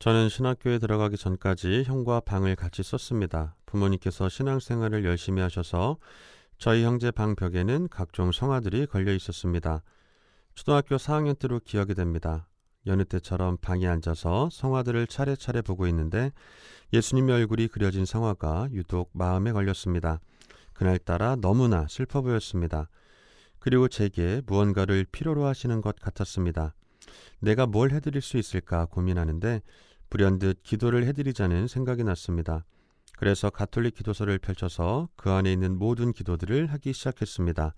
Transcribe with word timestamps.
저는 0.00 0.30
신학교에 0.30 0.78
들어가기 0.78 1.18
전까지 1.18 1.84
형과 1.84 2.20
방을 2.20 2.56
같이 2.56 2.82
썼습니다. 2.82 3.54
부모님께서 3.66 4.30
신앙생활을 4.30 5.04
열심히 5.04 5.42
하셔서 5.42 5.98
저희 6.56 6.84
형제 6.84 7.10
방 7.10 7.34
벽에는 7.34 7.88
각종 7.90 8.32
성화들이 8.32 8.86
걸려 8.86 9.12
있었습니다. 9.12 9.82
초등학교 10.54 10.96
4학년 10.96 11.38
때로 11.38 11.60
기억이 11.62 11.92
됩니다. 11.92 12.48
여느 12.86 13.04
때처럼 13.04 13.58
방에 13.58 13.86
앉아서 13.86 14.48
성화들을 14.50 15.06
차례차례 15.06 15.60
보고 15.60 15.86
있는데 15.88 16.32
예수님의 16.94 17.34
얼굴이 17.34 17.68
그려진 17.68 18.06
성화가 18.06 18.68
유독 18.72 19.10
마음에 19.12 19.52
걸렸습니다. 19.52 20.18
그날따라 20.72 21.36
너무나 21.36 21.86
슬퍼 21.90 22.22
보였습니다. 22.22 22.88
그리고 23.58 23.86
제게 23.86 24.40
무언가를 24.46 25.04
필요로 25.12 25.44
하시는 25.44 25.82
것 25.82 25.94
같았습니다. 25.96 26.74
내가 27.40 27.66
뭘 27.66 27.90
해드릴 27.90 28.22
수 28.22 28.38
있을까 28.38 28.86
고민하는데 28.86 29.60
불현듯 30.10 30.62
기도를 30.62 31.06
해드리자는 31.06 31.68
생각이 31.68 32.04
났습니다. 32.04 32.64
그래서 33.16 33.50
가톨릭 33.50 33.94
기도서를 33.94 34.38
펼쳐서 34.38 35.08
그 35.16 35.30
안에 35.30 35.52
있는 35.52 35.78
모든 35.78 36.12
기도들을 36.12 36.66
하기 36.66 36.92
시작했습니다. 36.92 37.74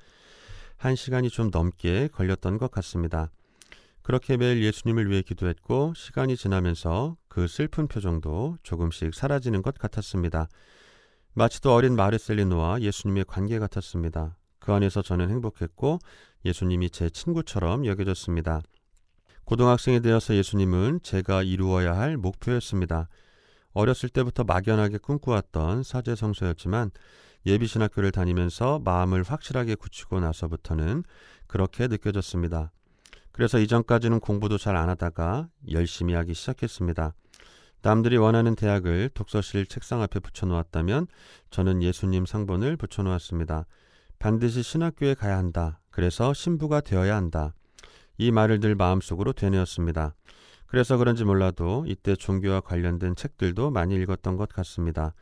한 0.76 0.96
시간이 0.96 1.30
좀 1.30 1.50
넘게 1.52 2.08
걸렸던 2.08 2.58
것 2.58 2.70
같습니다. 2.70 3.30
그렇게 4.02 4.36
매일 4.36 4.62
예수님을 4.64 5.08
위해 5.10 5.22
기도했고 5.22 5.94
시간이 5.94 6.36
지나면서 6.36 7.16
그 7.28 7.46
슬픈 7.46 7.86
표정도 7.86 8.56
조금씩 8.62 9.14
사라지는 9.14 9.62
것 9.62 9.78
같았습니다. 9.78 10.48
마치도 11.34 11.72
어린 11.72 11.94
마르셀리노와 11.94 12.80
예수님의 12.80 13.24
관계 13.26 13.58
같았습니다. 13.58 14.36
그 14.58 14.72
안에서 14.72 15.02
저는 15.02 15.30
행복했고 15.30 15.98
예수님이 16.44 16.90
제 16.90 17.10
친구처럼 17.10 17.86
여겨졌습니다. 17.86 18.62
고등학생이 19.44 20.00
되어서 20.00 20.34
예수님은 20.34 21.00
제가 21.02 21.42
이루어야 21.42 21.96
할 21.96 22.16
목표였습니다. 22.16 23.08
어렸을 23.72 24.08
때부터 24.08 24.44
막연하게 24.44 24.98
꿈꾸었던 24.98 25.82
사제성소였지만 25.82 26.90
예비신학교를 27.46 28.12
다니면서 28.12 28.80
마음을 28.84 29.22
확실하게 29.22 29.74
굳히고 29.74 30.20
나서부터는 30.20 31.02
그렇게 31.46 31.88
느껴졌습니다. 31.88 32.70
그래서 33.32 33.58
이전까지는 33.58 34.20
공부도 34.20 34.58
잘 34.58 34.76
안 34.76 34.88
하다가 34.88 35.48
열심히 35.70 36.14
하기 36.14 36.34
시작했습니다. 36.34 37.14
남들이 37.80 38.16
원하는 38.16 38.54
대학을 38.54 39.10
독서실 39.12 39.66
책상 39.66 40.02
앞에 40.02 40.20
붙여놓았다면 40.20 41.08
저는 41.50 41.82
예수님 41.82 42.26
상본을 42.26 42.76
붙여놓았습니다. 42.76 43.66
반드시 44.20 44.62
신학교에 44.62 45.14
가야 45.14 45.36
한다. 45.36 45.80
그래서 45.90 46.32
신부가 46.32 46.80
되어야 46.80 47.16
한다. 47.16 47.54
이 48.18 48.30
말을 48.30 48.60
늘 48.60 48.74
마음속으로 48.74 49.32
되뇌었습니다. 49.32 50.14
그래서 50.66 50.96
그런지 50.96 51.24
몰라도 51.24 51.84
이때 51.86 52.16
종교와 52.16 52.60
관련된 52.60 53.14
책들도 53.14 53.70
많이 53.70 53.94
읽었던 53.96 54.36
것 54.36 54.48
같습니다. 54.48 55.14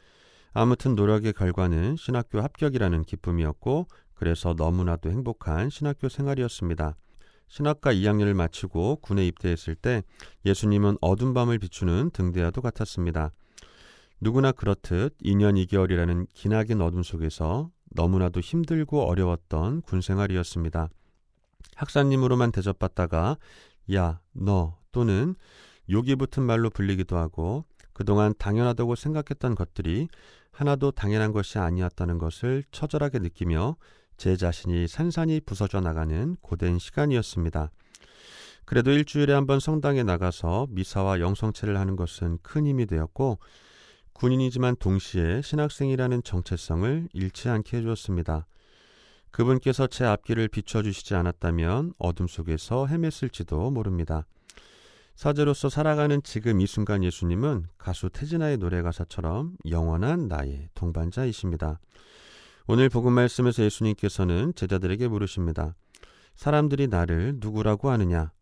아무튼 0.53 0.95
노력의 0.95 1.33
결과는 1.33 1.97
신학교 1.97 2.41
합격이라는 2.41 3.03
기쁨이었고 3.03 3.87
그래서 4.15 4.55
너무나도 4.57 5.11
행복한 5.11 5.71
신학교 5.71 6.09
생활이었습니다. 6.09 6.97
신학과 7.49 7.93
2학년을 7.93 8.35
마치고 8.35 8.97
군에 9.03 9.27
입대했을 9.27 9.75
때 9.75 10.05
예수님은 10.45 10.99
어둠 11.01 11.35
밤을 11.35 11.59
비추는 11.59 12.11
등대와도 12.13 12.61
같았습니다. 12.63 13.33
누구나 14.21 14.53
그렇듯 14.53 15.19
2년 15.19 15.61
2개월이라는 15.67 16.27
기나긴 16.33 16.81
어둠 16.81 17.03
속에서 17.03 17.71
너무나도 17.91 18.41
힘들고 18.41 19.03
어려웠던 19.03 19.83
군 19.83 20.01
생활이었습니다. 20.01 20.91
학사님으로만 21.81 22.53
대접받다가 22.53 23.39
야, 23.95 24.21
너 24.33 24.77
또는 24.93 25.35
욕이 25.89 26.15
붙은 26.17 26.43
말로 26.43 26.69
불리기도 26.69 27.17
하고 27.17 27.65
그동안 27.95 28.35
당연하다고 28.39 28.95
생각했던 28.97 29.55
것들이 29.55 30.09
하나도 30.53 30.91
당연한 30.91 31.33
것이 31.33 31.59
아니었다는 31.59 32.19
것을 32.19 32.65
처절하게 32.71 33.21
느끼며 33.21 33.77
제 34.19 34.37
자신이 34.37 34.89
산산이 34.89 35.41
부서져 35.41 35.81
나가는 35.81 36.37
고된 36.43 36.79
시간이었습니다. 36.79 37.71
그래도 38.67 38.91
일주일에 38.91 39.33
한 39.33 39.47
번 39.47 39.59
성당에 39.59 40.03
나가서 40.03 40.67
미사와 40.71 41.21
영성체를 41.21 41.79
하는 41.79 41.97
것은 41.97 42.39
큰 42.43 42.67
힘이 42.67 42.85
되었고 42.87 43.39
군인이지만 44.13 44.77
동시에 44.77 45.41
신학생이라는 45.43 46.23
정체성을 46.25 47.09
잃지 47.15 47.49
않게 47.49 47.79
해주었습니다. 47.79 48.47
그분께서 49.31 49.87
제 49.87 50.05
앞길을 50.05 50.49
비춰주시지 50.49 51.15
않았다면 51.15 51.95
어둠 51.99 52.27
속에서 52.27 52.87
헤맸을지도 52.87 53.73
모릅니다. 53.73 54.27
사제로서 55.15 55.69
살아가는 55.69 56.23
지금 56.23 56.61
이 56.61 56.67
순간 56.67 57.05
예수님은 57.05 57.67
가수 57.77 58.09
태진아의 58.09 58.57
노래 58.57 58.81
가사처럼 58.81 59.57
영원한 59.69 60.29
나의 60.29 60.69
동반자이십니다. 60.75 61.79
오늘 62.67 62.89
복음 62.89 63.13
말씀에서 63.13 63.63
예수님께서는 63.65 64.55
제자들에게 64.55 65.09
물으십니다. 65.09 65.75
사람들이 66.37 66.87
나를 66.89 67.35
누구라고 67.37 67.91
하느냐? 67.91 68.33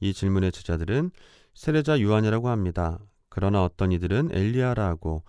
이 0.00 0.12
질문의 0.12 0.50
제자들은 0.52 1.10
세례자 1.54 2.00
요한이라고 2.00 2.48
합니다. 2.48 2.98
그러나 3.28 3.62
어떤 3.62 3.92
이들은 3.92 4.30
엘리야라 4.32 4.86
하고 4.86 5.22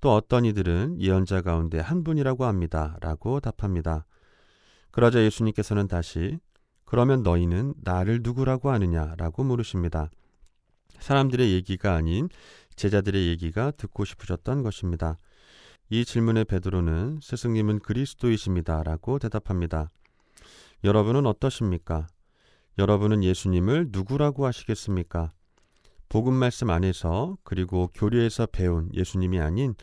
또 0.00 0.14
어떤 0.14 0.44
이들은 0.44 1.00
예언자 1.00 1.42
가운데 1.42 1.80
한 1.80 2.02
분이라고 2.02 2.44
합니다. 2.44 2.96
라고 3.00 3.40
답합니다. 3.40 4.06
그러자 4.96 5.22
예수님께서는 5.22 5.88
다시 5.88 6.38
그러면 6.86 7.22
너희는 7.22 7.74
나를 7.82 8.20
누구라고 8.22 8.70
하느냐라고 8.70 9.44
물으십니다. 9.44 10.08
사람들의 11.00 11.52
얘기가 11.52 11.94
아닌 11.94 12.30
제자들의 12.76 13.26
얘기가 13.26 13.72
듣고 13.72 14.06
싶으셨던 14.06 14.62
것입니다. 14.62 15.18
이 15.90 16.06
질문에 16.06 16.44
베드로는 16.44 17.18
스승님은 17.22 17.80
그리스도이십니다라고 17.80 19.18
대답합니다. 19.18 19.90
여러분은 20.82 21.26
어떠십니까? 21.26 22.06
여러분은 22.78 23.22
예수님을 23.22 23.88
누구라고 23.90 24.46
하시겠습니까? 24.46 25.30
복음 26.08 26.32
말씀 26.32 26.70
안에서 26.70 27.36
그리고 27.44 27.90
교리에서 27.92 28.46
배운 28.46 28.88
예수님이 28.94 29.40
아닌 29.40 29.74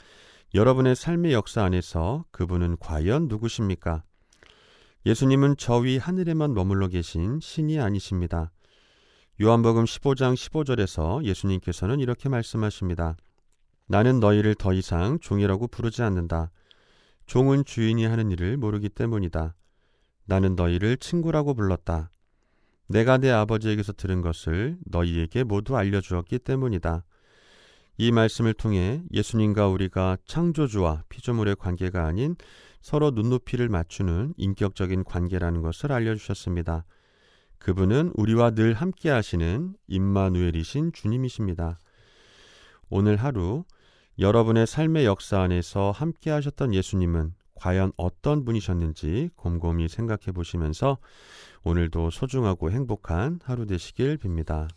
여러분의 0.55 0.95
삶의 0.95 1.33
역사 1.33 1.63
안에서 1.63 2.25
그분은 2.31 2.77
과연 2.79 3.27
누구십니까? 3.27 4.03
예수님은 5.05 5.57
저 5.57 5.79
위 5.79 5.97
하늘에만 5.97 6.53
머물러 6.53 6.87
계신 6.87 7.39
신이 7.41 7.79
아니십니다. 7.79 8.51
요한복음 9.41 9.83
15장 9.83 10.35
15절에서 10.35 11.25
예수님께서는 11.25 11.99
이렇게 11.99 12.29
말씀하십니다. 12.29 13.17
나는 13.87 14.21
너희를 14.21 14.55
더 14.55 14.71
이상 14.71 15.19
종이라고 15.19 15.67
부르지 15.67 16.03
않는다. 16.03 16.51
종은 17.25 17.65
주인이 17.65 18.05
하는 18.05 18.31
일을 18.31 18.55
모르기 18.57 18.87
때문이다. 18.87 19.55
나는 20.25 20.55
너희를 20.55 20.97
친구라고 20.97 21.53
불렀다. 21.53 22.09
내가 22.87 23.17
내 23.17 23.29
아버지에게서 23.29 23.93
들은 23.93 24.21
것을 24.21 24.77
너희에게 24.85 25.43
모두 25.43 25.75
알려주었기 25.75 26.39
때문이다. 26.39 27.03
이 27.97 28.11
말씀을 28.11 28.53
통해 28.53 29.03
예수님과 29.11 29.67
우리가 29.67 30.17
창조주와 30.25 31.03
피조물의 31.09 31.55
관계가 31.57 32.05
아닌 32.05 32.35
서로 32.81 33.11
눈높이를 33.11 33.69
맞추는 33.69 34.33
인격적인 34.37 35.03
관계라는 35.03 35.61
것을 35.61 35.91
알려주셨습니다. 35.91 36.85
그분은 37.59 38.11
우리와 38.15 38.51
늘 38.51 38.73
함께 38.73 39.09
하시는 39.09 39.73
임마누엘이신 39.87 40.91
주님이십니다. 40.91 41.79
오늘 42.89 43.15
하루 43.15 43.63
여러분의 44.19 44.67
삶의 44.67 45.05
역사 45.05 45.39
안에서 45.41 45.91
함께 45.91 46.29
하셨던 46.29 46.73
예수님은 46.73 47.33
과연 47.55 47.93
어떤 47.95 48.43
분이셨는지 48.43 49.29
곰곰이 49.35 49.87
생각해 49.87 50.33
보시면서 50.33 50.97
오늘도 51.63 52.09
소중하고 52.09 52.71
행복한 52.71 53.39
하루 53.43 53.65
되시길 53.65 54.17
빕니다. 54.17 54.67